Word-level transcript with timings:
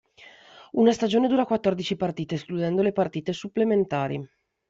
Una 0.71 0.93
stagione 0.93 1.27
dura 1.27 1.45
quattordici 1.45 1.95
partite 1.95 2.33
escludendo 2.33 2.81
le 2.81 2.91
partite 2.91 3.33
supplementari. 3.33 4.27